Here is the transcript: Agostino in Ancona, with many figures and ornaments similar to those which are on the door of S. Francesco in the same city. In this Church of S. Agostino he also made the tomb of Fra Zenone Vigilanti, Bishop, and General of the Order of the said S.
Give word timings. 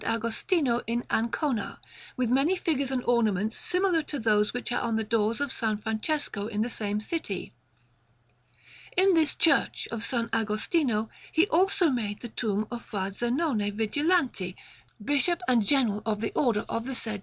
Agostino 0.03 0.81
in 0.87 1.03
Ancona, 1.11 1.79
with 2.17 2.31
many 2.31 2.55
figures 2.55 2.89
and 2.89 3.03
ornaments 3.03 3.55
similar 3.55 4.01
to 4.01 4.17
those 4.17 4.51
which 4.51 4.71
are 4.71 4.81
on 4.81 4.95
the 4.95 5.03
door 5.03 5.29
of 5.33 5.39
S. 5.63 5.79
Francesco 5.83 6.47
in 6.47 6.63
the 6.63 6.69
same 6.69 6.99
city. 6.99 7.53
In 8.97 9.13
this 9.13 9.35
Church 9.35 9.87
of 9.91 10.01
S. 10.11 10.27
Agostino 10.33 11.11
he 11.31 11.45
also 11.49 11.91
made 11.91 12.21
the 12.21 12.29
tomb 12.29 12.65
of 12.71 12.83
Fra 12.83 13.11
Zenone 13.11 13.71
Vigilanti, 13.73 14.55
Bishop, 14.99 15.39
and 15.47 15.63
General 15.63 16.01
of 16.03 16.19
the 16.19 16.31
Order 16.33 16.65
of 16.67 16.85
the 16.85 16.95
said 16.95 17.15
S. 17.19 17.19